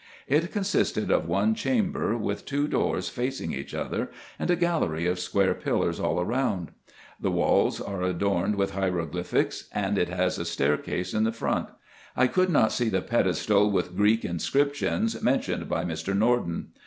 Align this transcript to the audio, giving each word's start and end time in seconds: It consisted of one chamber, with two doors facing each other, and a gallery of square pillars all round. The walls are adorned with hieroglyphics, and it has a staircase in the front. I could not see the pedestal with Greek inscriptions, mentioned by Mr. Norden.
It 0.25 0.51
consisted 0.51 1.11
of 1.11 1.27
one 1.27 1.53
chamber, 1.53 2.17
with 2.17 2.43
two 2.45 2.67
doors 2.67 3.07
facing 3.07 3.53
each 3.53 3.75
other, 3.75 4.09
and 4.39 4.49
a 4.49 4.55
gallery 4.55 5.05
of 5.05 5.19
square 5.19 5.53
pillars 5.53 5.99
all 5.99 6.25
round. 6.25 6.71
The 7.19 7.29
walls 7.29 7.79
are 7.79 8.01
adorned 8.01 8.55
with 8.55 8.71
hieroglyphics, 8.71 9.65
and 9.71 9.99
it 9.99 10.09
has 10.09 10.39
a 10.39 10.45
staircase 10.45 11.13
in 11.13 11.23
the 11.23 11.31
front. 11.31 11.69
I 12.17 12.25
could 12.25 12.49
not 12.49 12.71
see 12.71 12.89
the 12.89 13.01
pedestal 13.03 13.69
with 13.69 13.95
Greek 13.95 14.25
inscriptions, 14.25 15.21
mentioned 15.21 15.69
by 15.69 15.85
Mr. 15.85 16.17
Norden. 16.17 16.69